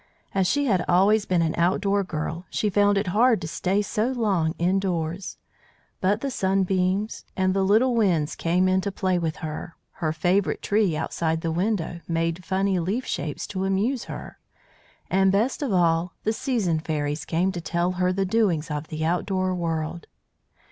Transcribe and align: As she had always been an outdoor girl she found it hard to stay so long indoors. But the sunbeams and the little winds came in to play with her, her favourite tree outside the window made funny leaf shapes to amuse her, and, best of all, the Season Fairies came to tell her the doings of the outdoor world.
As 0.33 0.47
she 0.47 0.65
had 0.65 0.83
always 0.89 1.27
been 1.27 1.43
an 1.43 1.53
outdoor 1.59 2.03
girl 2.03 2.47
she 2.49 2.71
found 2.71 2.97
it 2.97 3.05
hard 3.13 3.39
to 3.41 3.47
stay 3.47 3.83
so 3.83 4.07
long 4.11 4.55
indoors. 4.57 5.37
But 5.99 6.21
the 6.21 6.31
sunbeams 6.31 7.23
and 7.37 7.53
the 7.53 7.61
little 7.63 7.93
winds 7.93 8.33
came 8.35 8.67
in 8.67 8.81
to 8.81 8.91
play 8.91 9.19
with 9.19 9.35
her, 9.45 9.75
her 9.91 10.11
favourite 10.11 10.63
tree 10.63 10.97
outside 10.97 11.41
the 11.41 11.51
window 11.51 12.01
made 12.07 12.43
funny 12.43 12.79
leaf 12.79 13.05
shapes 13.05 13.45
to 13.49 13.63
amuse 13.65 14.05
her, 14.05 14.39
and, 15.07 15.31
best 15.31 15.61
of 15.61 15.71
all, 15.71 16.13
the 16.23 16.33
Season 16.33 16.79
Fairies 16.79 17.23
came 17.23 17.51
to 17.51 17.61
tell 17.61 17.91
her 17.91 18.11
the 18.11 18.25
doings 18.25 18.71
of 18.71 18.87
the 18.87 19.05
outdoor 19.05 19.53
world. 19.53 20.07